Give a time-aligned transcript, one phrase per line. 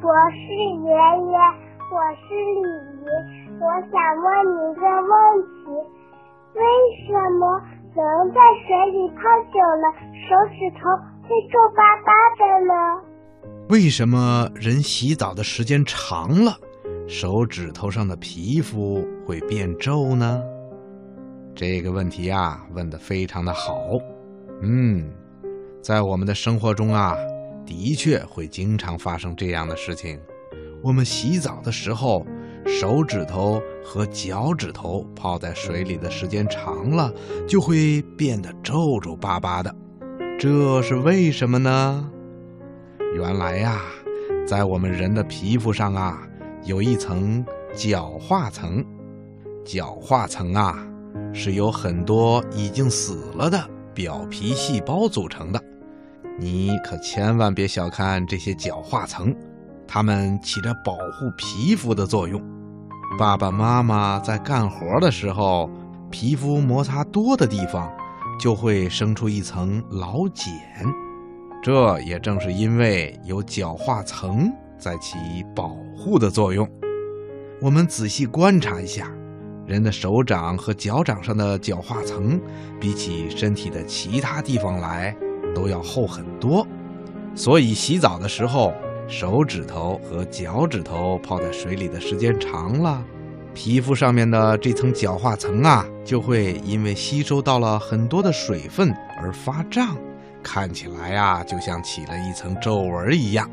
[0.00, 1.36] 博士爷爷，
[1.92, 2.64] 我是李
[2.96, 3.04] 怡，
[3.60, 5.12] 我想问你一个问
[5.44, 5.68] 题：
[6.54, 6.60] 为
[7.06, 7.60] 什么
[7.94, 8.00] 人
[8.32, 9.20] 在水里泡
[9.52, 9.84] 久了，
[10.24, 10.88] 手指头
[11.28, 12.72] 会皱巴巴的呢？
[13.68, 16.52] 为什么人洗澡的时间长了，
[17.06, 20.42] 手指头上的皮肤会变皱呢？
[21.54, 23.76] 这个问题啊，问得非常的好。
[24.62, 25.12] 嗯，
[25.82, 27.14] 在我们的生活中啊，
[27.70, 30.18] 的确会经常发生这样的事情。
[30.82, 32.26] 我们洗澡的时候，
[32.66, 37.12] 手指头和脚趾头泡在水里的时间长了，
[37.46, 39.72] 就会变得皱皱巴巴的。
[40.36, 42.10] 这是为什么呢？
[43.14, 43.80] 原来呀，
[44.44, 46.20] 在我们人的皮肤上啊，
[46.64, 48.84] 有一层角化层。
[49.64, 50.84] 角化层啊，
[51.32, 53.62] 是由很多已经死了的
[53.94, 55.62] 表皮细胞组成的。
[56.40, 59.36] 你可千万别小看这些角化层，
[59.86, 62.42] 它们起着保护皮肤的作用。
[63.18, 65.68] 爸爸妈妈在干活的时候，
[66.10, 67.92] 皮肤摩擦多的地方，
[68.38, 70.50] 就会生出一层老茧。
[71.62, 75.18] 这也正是因为有角化层在起
[75.54, 76.66] 保护的作用。
[77.60, 79.12] 我们仔细观察一下，
[79.66, 82.40] 人的手掌和脚掌上的角化层，
[82.80, 85.14] 比起身体的其他地方来，
[85.54, 86.66] 都要厚很多。
[87.34, 88.72] 所以洗澡的时候，
[89.06, 93.02] 手指头和脚趾头泡在水里的时间长了，
[93.54, 99.96] 皮肤上面的这层角化层啊，就会因为吸收到了很多的水分而发胀。
[100.42, 103.48] 看起来呀，就像起了一层皱纹一样。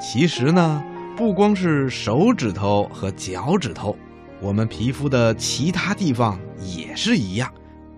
[0.00, 0.82] 其实呢，
[1.16, 3.96] 不光是手指头和脚趾头，
[4.40, 7.52] 我们皮肤的其他地方也是一样。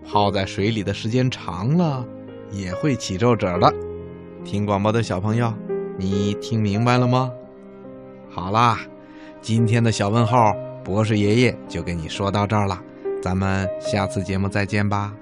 [0.04, 2.04] 泡在水里的时间长了，
[2.50, 3.72] 也会起皱褶的。
[4.44, 5.52] 听广播的小朋友，
[5.96, 7.30] 你听明白了吗？
[8.30, 8.80] 好啦，
[9.40, 12.80] 今天的小问号，博士爷爷就跟你说到这儿了。
[13.22, 15.14] 咱们下次节目再见吧。